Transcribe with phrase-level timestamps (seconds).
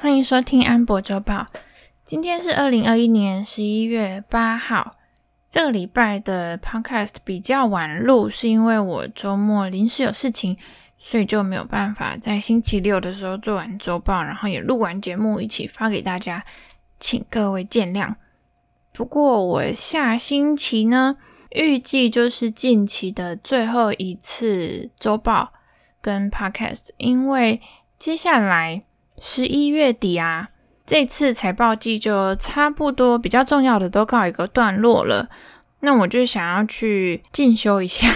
[0.00, 1.48] 欢迎收听安博周报。
[2.04, 4.92] 今天是二零二一年十一月八号。
[5.50, 10.56] 这个礼拜的 Podcast 比较晚录，是因为我周末临时有事情，
[10.98, 16.44] 所以就没有办法在星期六的时候做完周报，然后也录完节目一起发给大家，
[17.00, 18.14] 请各位见谅。
[18.92, 21.16] 不过我下星期呢，
[21.50, 25.52] 预计就是近期的最后一次周报
[26.00, 27.60] 跟 Podcast，因为
[27.98, 28.84] 接下来。
[29.20, 30.48] 十一月底啊，
[30.86, 35.28] 这次财报季就差不多比较重要的都告一个段落了。
[35.80, 38.06] 那我就想要去进修一下，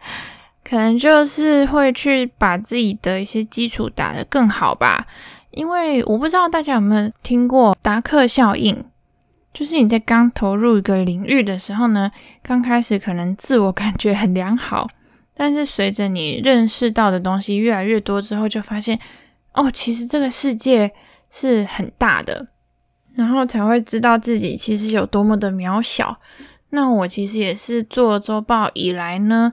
[0.64, 5.06] 可能就是会去把自己的一些基础打得更好吧。
[5.50, 8.84] 因为我不知道大家有没有听过达克效应，
[9.52, 12.10] 就是你在刚投入一个领域的时候呢，
[12.42, 14.86] 刚开始可能自我感觉很良好，
[15.34, 18.98] 但是随着你认识到的东西越来越多之后，就发现。
[19.52, 20.92] 哦，其实这个世界
[21.28, 22.48] 是很大的，
[23.14, 26.20] 然后才会知道自己其实有多么的渺小。
[26.70, 29.52] 那我其实也是做周报以来呢，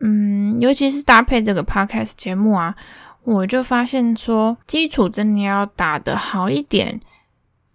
[0.00, 2.74] 嗯，尤其是搭配这个 podcast 节目啊，
[3.24, 7.00] 我就发现说，基础真的要打得好一点，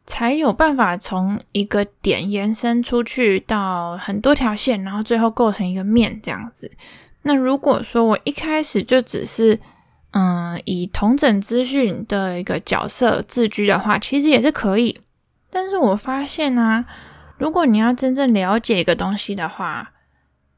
[0.05, 6.71] 才有办法从一个点延伸出去到很多条线，然后最后构成一个面这样子。
[7.23, 9.59] 那如果说我一开始就只是
[10.11, 15.01] 嗯，以同整资讯的一个角色自居的话，其实也是可以。
[15.49, 16.85] 但是我发现呢、啊，
[17.37, 19.91] 如果你要真正了解一个东西的话，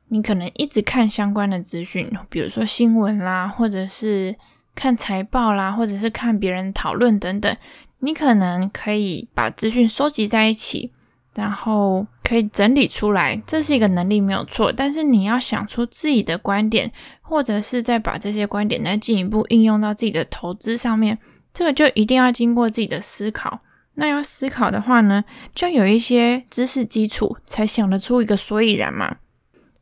[0.09, 4.35] 你可能一直看相关的资讯，比如说新闻啦，或者是
[4.75, 7.55] 看财报啦，或者是看别人讨论等等，
[7.99, 10.91] 你可能可以把资讯收集在一起。
[11.35, 14.73] 然后可以整理出来，这是一个能力没有错。
[14.73, 21.17] 但是你要想出自己的观点，或者是再把这些观点再进一步应用到自己的投资上面，
[21.53, 23.59] 这个就一定要经过自己的思考。
[23.93, 29.17] 那要思考的话呢，就有一些知识基础，才想得出一个所以然嘛。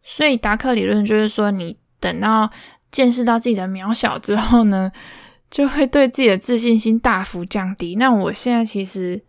[0.04, 2.50] 所以达克理论就是说，你等到
[2.92, 4.92] 见识到自己的渺小之后呢，
[5.50, 7.96] 就会对自己的自信心大幅降低。
[7.96, 9.24] 那我现在其实。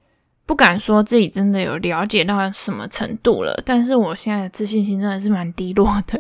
[0.49, 6.19] 不敢说自己真的有了解到什么程度了，但是我现在的自信心真的是蛮低落的，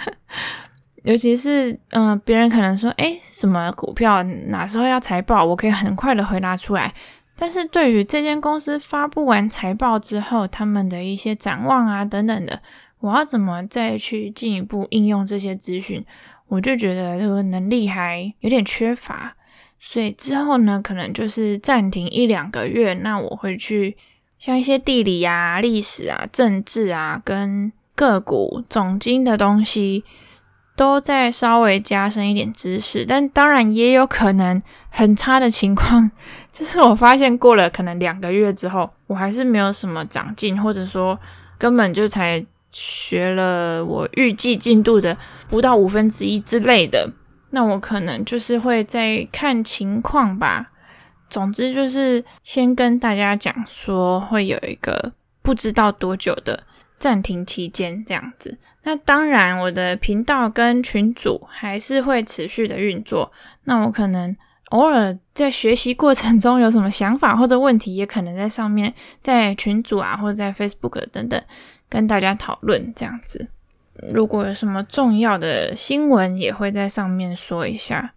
[1.02, 6.92] 尤其是嗯，别人可能说，诶，什么股票哪时候要财报，我可以很快的回答出来。
[7.34, 12.60] 但是对于这间公司发布完财报之后，他们的一些展望啊等等的，
[13.00, 16.04] 我要怎么再去进一步应用这些资讯，
[16.48, 19.34] 我就觉得这个能力还有点缺乏。
[19.80, 22.94] 所以之后呢，可能就是暂停一两个月。
[22.94, 23.96] 那我会去
[24.38, 30.04] 像一些地理啊、历史啊、政治啊，跟个股总经的东西，
[30.76, 33.06] 都再稍微加深一点知识。
[33.06, 36.10] 但当然也有可能很差的情况，
[36.52, 41.18] 就是我发现过了可能两个月之后，我还是没有什么长进，或者说
[41.56, 45.16] 根本就才学了我预计进度的
[45.48, 47.10] 不到五分之一之类的。
[47.50, 50.70] 那我可能就是会再看情况吧。
[51.30, 56.62] 总之就是先跟大家讲说，会有一个不知道多久的
[56.98, 58.56] 暂停期间这样子。
[58.82, 63.30] 那当然，我的频道跟群组还是会持续的运作。
[63.64, 64.34] 那我可能
[64.70, 71.38] 偶尔在学习过程中有什么想法或者问题，也可能在上面在群组啊，或者在 Facebook 等等
[71.90, 73.48] 跟大家讨论这样子。
[74.12, 78.14] 如果有什么重要的新闻，也会在上面说一下。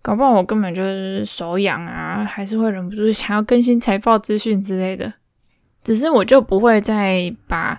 [0.00, 5.12] 搞不好我根本就是手痒啊，还是会忍不住想要更新财报资讯之类的。
[5.82, 7.78] 只是我就不会再把，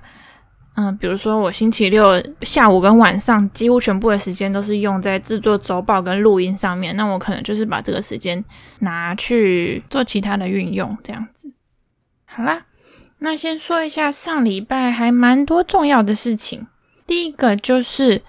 [0.75, 8.43] 嗯、比如说我星期六下午跟晚上几乎全部的时间都是用在制作周报跟录音上面，那我可能就是把这个时间
[8.79, 11.51] 拿去做其他的运用，这样子。
[12.25, 12.65] 好啦，
[13.19, 16.67] 那先说一下上礼拜还蛮多重要的事情。
[17.09, 18.21] 第一个就是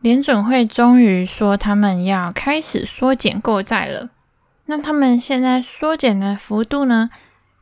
[0.00, 4.08] 联准会终于说他们要开始缩减购债了。
[4.64, 7.10] 那他们现在缩减的幅度呢？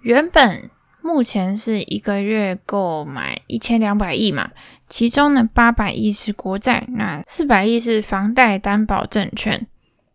[0.00, 0.70] 原本
[1.02, 4.52] 目前是一个月购买一千两百亿嘛，
[4.88, 9.66] 其中呢八百亿是国债，那四百亿是房贷担保证券。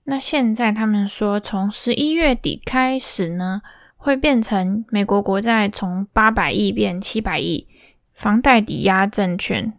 [0.05, 3.61] 那现在他们说从十一月底开始呢，
[3.97, 7.67] 会变成美国国债从八百亿变七百亿，
[8.13, 9.73] 房贷抵押证券。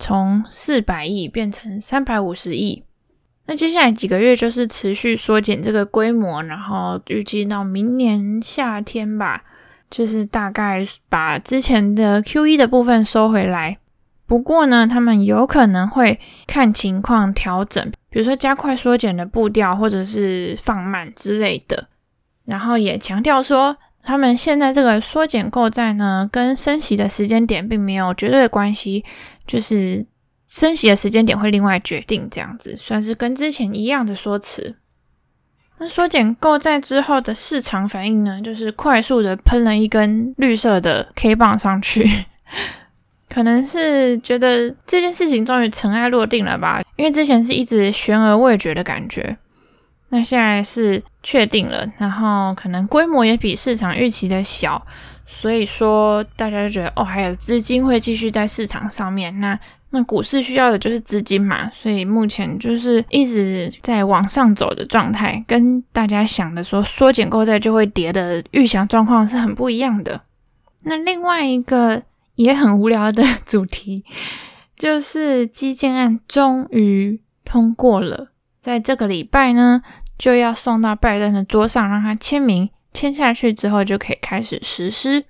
[0.00, 2.82] 从四百亿变成三百五十亿，
[3.46, 9.44] 那接下来几个月就是持续缩减这个规模，然后预计到明年夏天吧，
[9.90, 13.78] 就是大概把之前的 QE 的部分收回来。
[14.26, 21.88] 不过呢，他们有可能会看情况调整，比如说加快缩减的步调，或者是放慢之类的。
[22.44, 29.04] 然后也强调说，他们现在这个缩减购债呢，跟升息的时间点并没有绝对的关系，
[29.50, 30.06] 就是
[30.46, 34.76] 升息的时间点会另外决定，这样子算是跟之前一样的说辞。
[35.78, 42.08] 那缩减购债之后的市场反应呢，就是快速的喷了一根绿色的 K 棒上去，
[43.28, 49.36] 可能是觉得这件事情终于尘埃落定了吧，因为之前是一直悬而未决的感觉。
[50.10, 54.84] 那现在是确定了，然后可能规模也比市场预期的小，
[55.24, 59.38] 所以说大家就觉得哦，还有资金会继续在市场上面。
[59.40, 59.58] 那
[59.92, 70.20] 那股市需要的就是资金嘛，所以目前就是一直在往上走的状态，跟大家想的说缩减购债就会跌的预想状况是很不一样的。
[70.82, 72.02] 那另外一个
[72.36, 74.04] 也很无聊的 主题，
[74.76, 78.28] 就是基建案终于通过了，
[78.60, 79.82] 在这个礼拜呢。
[80.20, 85.24] 就要送到拜登的桌上，让他签名，签下去之后就可以开始实施。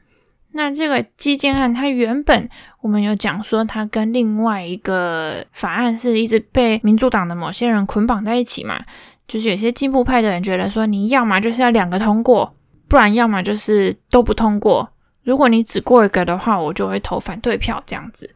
[0.51, 2.49] 那这个基建案，它原本
[2.81, 8.85] 我们有讲说，它跟另外一个法案是一直被民主党的某些人捆绑在一起嘛，
[9.29, 12.53] 就是有些进步派的人觉得说，你要么就是要两个通过，
[12.89, 14.91] 不然要么就是都不通过。
[15.23, 18.29] 如果你只过一个的话，我就会投反对票这样子。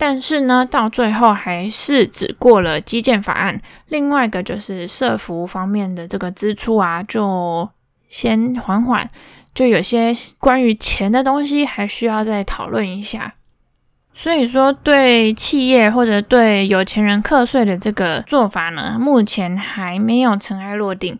[0.00, 3.60] 但是呢，到最后还是只过了基建法案。
[3.88, 7.68] 另外一个就是社福方面的这个支出啊，就
[8.08, 9.08] 先缓缓。
[9.52, 13.34] 就有些关于钱的东西还需要再讨论一下。
[14.14, 21.18] 所以说，对企业或者对有钱人课税的这个做法呢，目前还没有尘埃落定。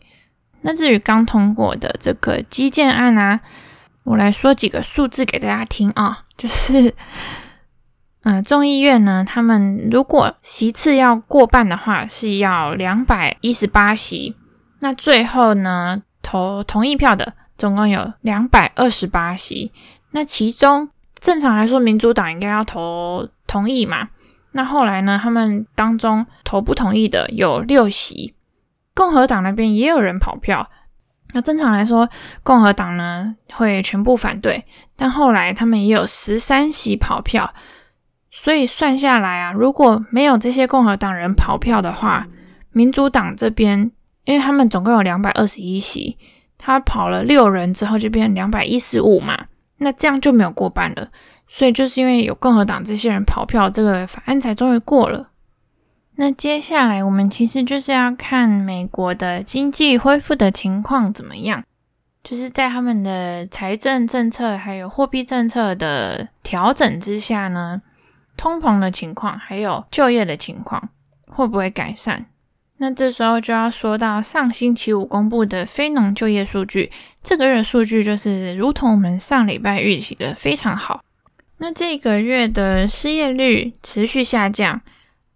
[0.61, 3.41] 那至于刚通过的这个基建案啊，
[4.05, 6.95] 我来说几个数字给大家听啊，就是。
[8.29, 14.37] 嗯，众议院呢，他们如果席次要过半的话，是要两百一十八席。
[14.81, 19.73] 那最后呢，投同意票的总共有两百二十八席。
[20.11, 24.11] 那其中正常来说，民主党应该要投同意嘛。
[24.53, 28.35] 那后来呢，他们当中投不同意的有六席，
[28.95, 30.69] 共和党那边也有人跑票。
[31.33, 32.07] 那正常来说，
[32.43, 34.67] 共和党呢会全部反对，
[34.97, 37.55] 但后来他们也有十三席跑票。
[38.41, 42.29] 所以算下来啊，如果没有这些共和党人跑票的话，
[42.71, 43.91] 民主党这边，
[44.27, 46.17] 因为他们总共有两百二十一席，
[46.57, 49.47] 他跑了六人之后就变成两百一十五嘛，
[49.79, 51.09] 那这样就没有过半了。
[51.49, 55.31] 所以就是因为有共和党这些人跑票，这个法案才终于过了。
[56.15, 61.65] 那接下来我们其实就是要看美国的经济恢复的情况怎么样，
[62.23, 67.83] 就是在他们的财政政策还有货币政策的调整之下呢。
[68.39, 70.89] 通膨的情况，还有就业的情况
[71.27, 72.25] 会不会改善？
[72.79, 76.93] 那这时候就要说到上星期五公布的非农就业数据，
[77.25, 81.03] 这个月数据就是如同我们上礼拜预期的非常好。
[81.59, 84.81] 那这个月的失业率持续下降，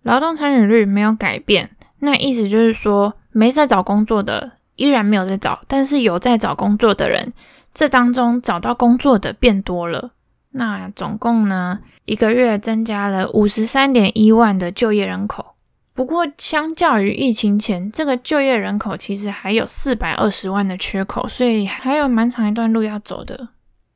[0.03, 1.71] 劳动参与率没有改变。
[1.99, 7.33] 那意思就是说，没在找工作的依然没有在找，但是有在找工作的人，
[7.75, 10.13] 这当中找到工作的变多了。
[10.53, 15.55] 那总共呢，一个月增加了五十三点一万的就业人口。
[15.95, 23.49] 不过，相较于疫情前，这个就业人口其实还有四百二十万的缺口，所以还有蛮长一段路要走的。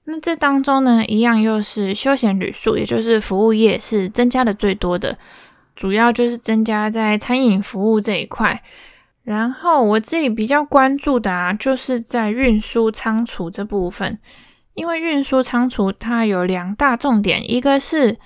[0.05, 5.17] 那这当中呢，一样又是休闲旅宿，也就是服务业是增加的最多的，
[5.75, 8.63] 主要就是增加在餐饮服务这一块。
[9.25, 14.19] 然后我自己比较关注的啊，就是在运输仓储这部分。
[14.77, 18.17] 因为运输仓储它有两大重点，一个是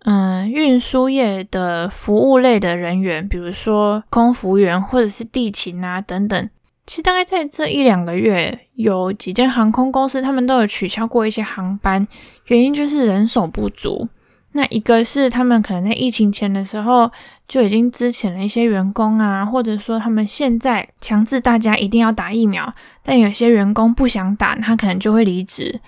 [0.00, 6.50] 嗯运输业的服务类的人员，比如说空服员或者是地勤啊等等。
[6.86, 12.04] 其实大概在这一两个月，有几间航空公司他们都有取消过一些航班，
[12.46, 14.08] 原因就是人手不足。
[14.52, 17.10] 那一个是他们可能在疫情前的时候
[17.46, 25.80] 就已经支遣了一些员工啊，或者说他们现在强制大家一定要打疫苗，但有些员工不想打，他可能就会离职。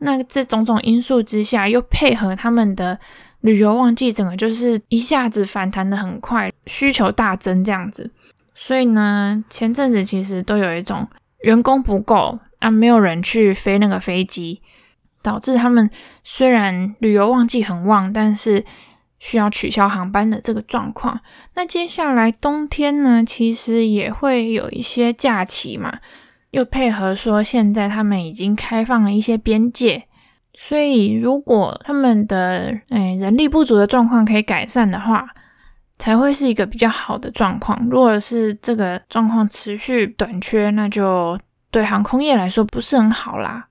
[0.00, 2.98] 那这种种因素之下，又配合他们的
[3.40, 8.10] 旅游旺季，整个就是一下子反弹的很快，需求大增这样子。
[8.54, 11.08] 所以呢，前阵子其实都有一种
[11.42, 14.60] 员工不够啊，没有人去飞那个飞机。
[15.22, 15.90] 导致他们
[16.24, 18.64] 虽然旅游旺季很旺，但是
[19.18, 21.20] 需要取消航班的这个状况。
[21.54, 25.98] 那接下来冬天呢，其实也会有一些假期嘛，
[26.50, 30.04] 又配合说现在他们已经开放了一些边界，
[30.54, 35.28] 所以如果他们的诶人力不足的状况可以改善的话，
[35.98, 37.78] 才会是一个比较好的状况。
[37.90, 41.38] 如果是这个状况持续短缺，那就
[41.70, 43.66] 对航空业来说不是很好啦。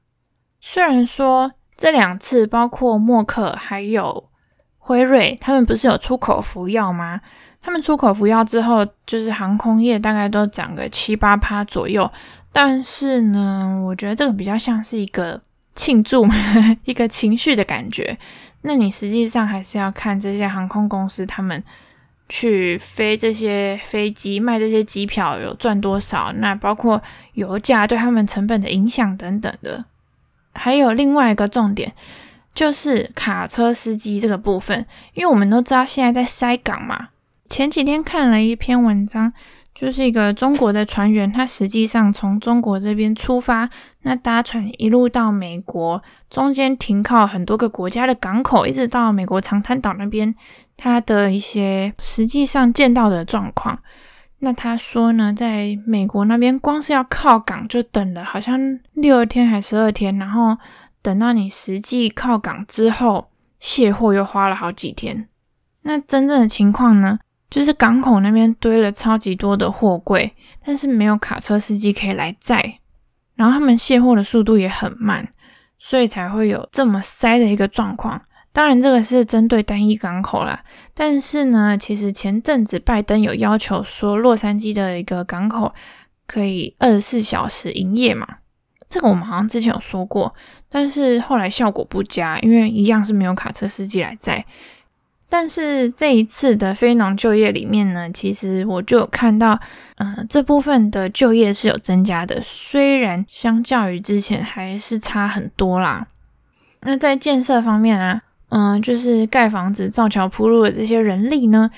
[0.62, 4.30] 虽然说这两次，包括默克还有
[4.78, 7.22] 辉瑞，他们不是有出口服药吗？
[7.62, 12.10] 他们出口服药之后，就是航空业大概都涨个七八趴左右。
[12.52, 15.40] 但是呢，我觉得这个比较像是一个
[15.76, 16.28] 庆祝，
[16.86, 18.18] 一个情绪的感觉。
[18.62, 21.64] 那你实际上还是要看这些航空公司他们
[22.28, 27.02] 去飞这些飞机，卖这些机票有赚多少，那包括
[27.34, 29.86] 油价对他们成本的影响等等的。
[30.54, 31.94] 还有另外一个重点，
[32.54, 37.10] 就是卡车司机这个部分，因为我们都知道现在在塞港嘛。
[37.48, 39.34] 前几天看了一篇文章，
[39.74, 43.70] 就是一个中国的船员，他实际上从中国这边出发，
[44.04, 50.36] 那搭船一路到美国，中间停靠很多个国家的港口，一直到美国长滩岛那边，
[50.78, 53.80] 他的一些实际上见到的状况。
[54.40, 60.58] 那他说呢，在美国那边，光是要靠港就等了好像六天还十二天，然后
[61.02, 63.30] 等到你实际靠港之后，
[63.60, 65.28] 卸货又花了好几天。
[65.82, 67.20] 那真正的情况呢，
[67.50, 70.34] 就是港口那边堆了超级多的货柜，
[70.66, 72.80] 但是没有卡车司机可以来载，
[73.36, 75.28] 然后他们卸货的速度也很慢，
[75.78, 78.22] 所以才会有这么塞的一个状况。
[78.52, 80.64] 当然，这个是针对单一港口啦。
[80.96, 85.74] 但是呢，其实前阵子拜登有要求说，洛杉矶的一个港口
[86.26, 88.28] 可以二十四小时营业嘛。
[88.90, 90.34] 这个我们好像之前有说过，
[90.68, 94.44] 但是后来效果不佳，因为一样是没有卡车司机来载。
[95.30, 99.60] 但是这一次的非农就业里面呢，其实我就有看到，
[99.98, 106.08] 嗯、呃，这部分的就业是有增加的，虽然相较于之前还是差很多啦。
[106.82, 108.24] 那在建设方面啊。
[108.50, 111.70] 嗯，就是盖房子、造桥铺路的这些人力呢，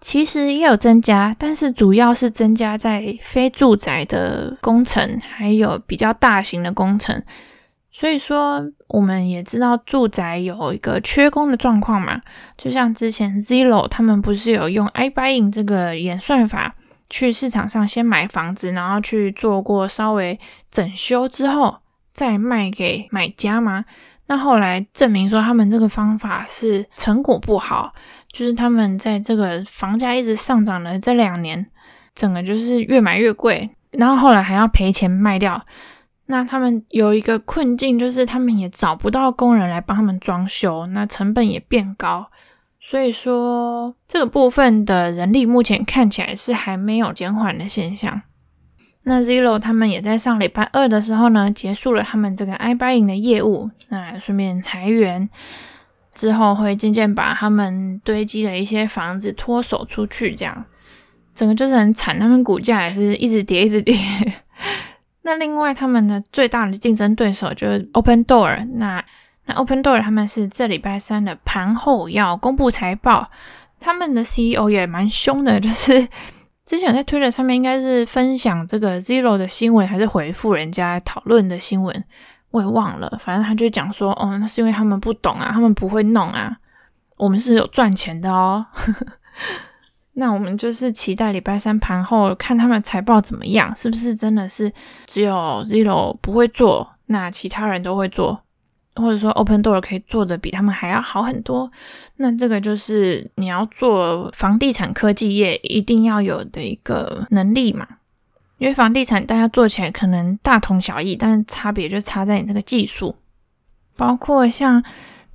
[0.00, 7.22] 其实也有增加，但是主要是增加在非住宅的工程，还有比较大型的工程。
[7.90, 12.20] 所以说，我们也知道住宅有一个缺工的状况嘛。
[12.56, 16.76] 就像之前 Zillow 他们不是有用 iBuying 这个演算法
[17.10, 20.38] 去市场上先买房子，然后去做过稍微
[20.70, 21.78] 整修之后
[22.12, 23.84] 再卖给买家吗？
[24.28, 27.92] 那后来证明说，他们这个方法是成果不好，
[28.30, 31.66] 就是他们在这个房价一直上涨的这两年，
[32.14, 35.60] 整个就是越买越贵，然后后来还要赔钱卖掉。
[36.26, 42.30] 那他们有一个困境，就是他们也找不到工人来帮他们装修，那成本也变高，
[42.78, 48.20] 所以说这个部分的人力目前看起来是还没有减缓的现象。
[49.08, 55.26] 那 Zero 他们也在上礼拜二的时候呢，结束了他们这个 iBuying 的业务，那顺便裁员，
[56.14, 60.62] 之后会渐渐把他们堆积的一些房子脱手出去，这样
[61.34, 63.96] 整个就是很惨，他们股价也是一直跌，一直跌。
[65.22, 69.02] 那另外他们的最大的竞争对手就是 Opendoor，那
[69.46, 73.30] 那 Opendoor 他们是这礼拜三的盘后要公布财报，
[73.80, 76.06] 他们的 CEO 也蛮凶的，就是。
[76.68, 82.04] 之前在推特上面应该是分享这个 Zero 的新闻，还是回复人家讨论的新闻，
[82.50, 83.18] 我也忘了。
[83.18, 86.54] 反正他就讲说，哦，那是因为他们不懂啊，他们不会弄啊。
[87.16, 88.66] 我们是有赚钱的哦。
[90.12, 94.70] 那我们就是期待礼拜三盘后看他们财报怎么样，是不是真的是
[95.06, 98.42] 只有 Zero 不会做，那其他人都会做。
[98.98, 101.70] 或者说，Opendoor 可以做的比他们还要好很多，
[102.16, 107.86] 那这个就是你要做房地产科技业一定要有的一个能力嘛。
[108.58, 113.14] 因为房地产大家做起来可能大同小异，但是差别就差在你这个技术。
[113.96, 114.82] 包括像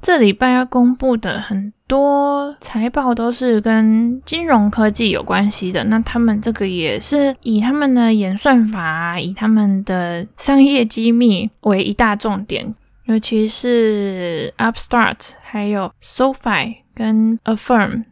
[0.02, 12.76] 这礼拜要公布的很多财报都是跟金融科技有关系的，那他们这个也是以他们的演算法，以他们的商业机密为一大重点。
[13.06, 18.06] 尤其是 Upstart，还有 SoFi 跟 Affirm。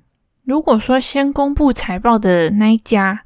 [0.43, 3.23] 如果说先公布财报的那一家，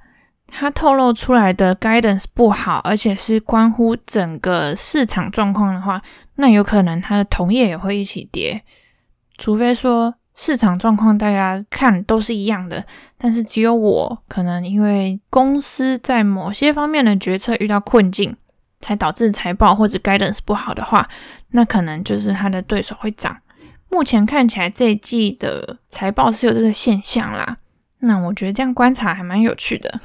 [0.47, 6.01] 它透露出来的 guidance 不好，而且是关乎整个市场状况的话，
[6.35, 8.63] 那有可能它的同业也会一起跌。
[9.37, 12.85] 除非说市场状况大家看都是一样的，
[13.17, 18.35] 但是只有我可能因为公司在某些方面的决策遇到困境，
[18.85, 21.09] 才导致财报或者 guidance 不好的话，
[21.49, 23.35] 那可能就是他的对手会涨。
[23.89, 27.57] 目前看起来这一季的财报是有这个现象啦。
[28.01, 29.99] 那我觉得这样观察还蛮有趣的。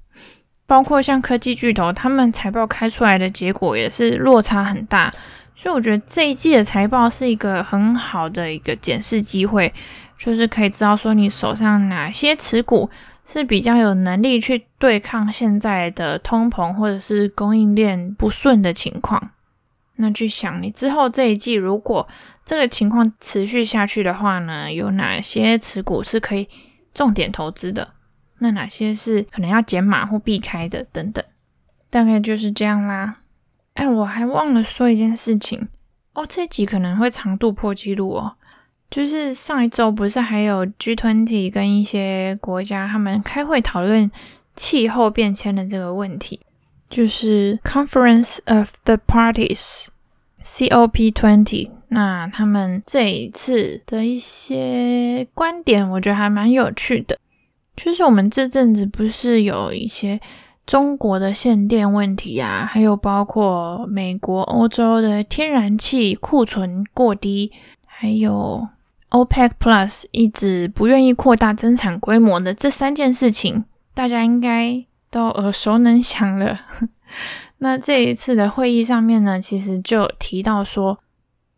[0.68, 5.10] 包括像科技巨头，他们财报开出来的结果也是落差很大。
[5.56, 9.72] 所以我觉得这一季的财报是一个很好的一个检视机会，
[10.18, 12.90] 就是可以知道说你手上哪些持股
[13.30, 19.32] 是比较有能力去对抗现在的通膨或者是供应链不顺的情况。
[19.96, 22.08] 那去想，你之后这一季如果
[22.46, 26.48] 这个情况持续下去的话呢，有哪些持股是可以
[26.94, 27.86] 重点投资的？
[28.38, 30.82] 那哪些是可能要减码或避开的？
[30.84, 31.22] 等等，
[31.90, 33.18] 大概就是这样啦。
[33.74, 35.68] 哎，我还忘了说一件事情
[36.14, 38.37] 哦，这集可能会长度破纪录哦。
[38.90, 44.10] 就是上一周不是还有 G20 跟一些国家他们开会讨论
[44.56, 46.40] 气候变迁的这个问题，
[46.88, 51.70] 就是 Conference of the Parties（COP20）。
[51.88, 57.18] 那他们这一次的一些观点，我觉得还蛮有趣的。
[57.76, 60.18] 就是我们这阵子不是有一些
[60.66, 67.52] 中国的限电问题啊，还有包括美国、欧洲的天然气库存过低，
[67.84, 68.66] 还有。
[69.10, 76.60] OPEC Plus 一直不愿意扩大增产规模的这三件事情，大家应该都耳熟能详了。
[77.58, 80.98] 那这一次的会议上面呢，其实就提到说，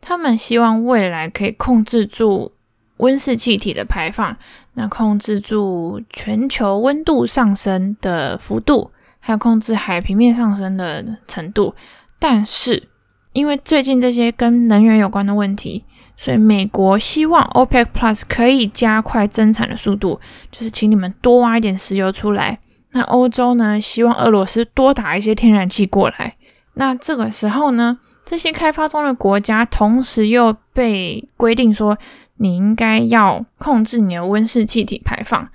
[0.00, 2.52] 他们希望未来可以控制住
[2.99, 4.37] 温室气体的排放，
[4.75, 11.75] 那控制住全球温度上升的幅度，还有控制海平面上升的程度。
[12.21, 12.88] 但是，
[13.33, 15.85] 因为最近这些跟能源有关的问题。
[16.23, 22.59] 所以美国希望 OPEC Plus 可以加快增产的速度，就是请你们多挖一点石油出来。
[22.91, 26.37] 那欧洲呢，希望俄罗斯多打一些天然气过来。
[26.75, 31.97] 那这个时候呢，这些开发中的国家同时又被规定说，
[32.37, 35.49] 你应该要控制你的温室气体排放，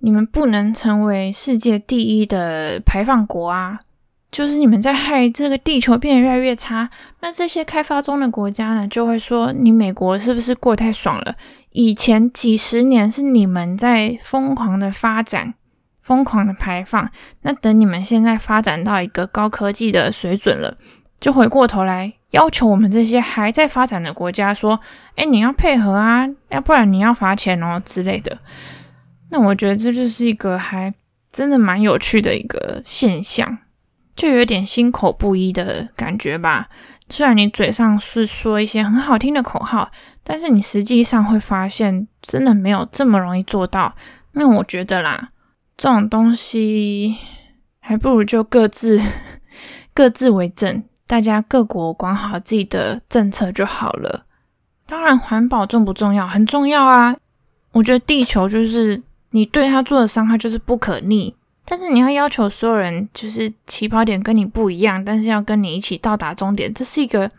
[0.00, 3.78] 你们不能成为世界第一的排放国啊。
[4.30, 6.88] 就是你们在害这个地球变得越来越差，
[7.20, 11.34] 那这些开发中的国家呢，就会说你美国是不是过太爽了？
[11.72, 15.54] 以前几十年是你们在疯狂的发展、
[16.00, 17.10] 疯狂的排放，
[17.42, 20.76] 那等你们现在发展到一个高科技的水准了，
[21.20, 24.80] 就回过头来要求我们这些还在发展的国家说
[25.16, 28.38] ：“哎，你要配合啊，要不然你要罚钱哦之类的。”
[29.30, 30.92] 那我觉得这就是一个还
[31.32, 33.58] 真的蛮有趣的一个现象。
[34.14, 36.68] 就有点心口不一的感觉吧。
[37.08, 39.90] 虽然你嘴上是说一些很好听的口号，
[40.22, 43.94] 但是你实际上会发现，真的没有这么容易做到。
[44.32, 45.30] 那我觉得啦，
[45.76, 47.16] 这种东西
[47.80, 49.00] 还不如就各自
[49.92, 54.24] 各自为政，大家各国管好自己的政策就好了。
[54.86, 56.26] 当然，环保重不重要？
[56.28, 57.16] 很重要啊。
[57.72, 61.34] 我觉得地球就是你对它做的伤害就是不可逆。
[61.70, 67.30] 但是你要要求所有人就是起跑点跟你不一样，但是要跟你一起到达终点，这是一个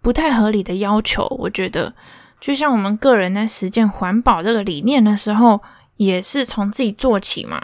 [0.00, 1.26] 不太合理的要求。
[1.40, 1.92] 我觉得，
[2.40, 5.60] 就像我们个人在实践环保这个理念的时候，
[5.96, 7.60] 也是从自己做起嘛。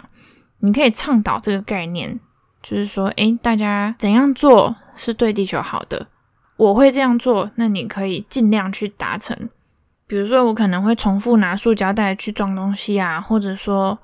[0.59, 2.19] 你可以倡导这个概念，
[2.61, 6.07] 就是说，诶，大家怎样做是对地球好的，
[6.57, 9.49] 我会这样做，那你可以尽量去达成。
[10.05, 13.97] 比如说，我可能会重复拿塑胶袋去装东西啊，或者说。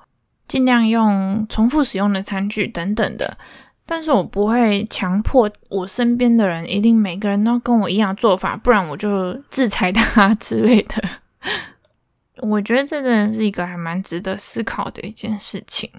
[0.46, 3.36] 尽量用重复使用的餐具等等的，
[3.86, 11.02] 但是我不会强迫我身边的人一定每个人都跟我一样做法，不然我就制裁他之类的。
[12.42, 15.90] 我觉得这真的是一个还蛮值得思考的一件事情。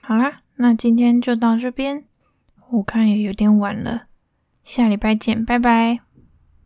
[0.00, 2.04] 好啦，那今天就到这边，
[2.70, 4.04] 我看也有点晚了，
[4.64, 6.05] 下礼拜见，拜拜。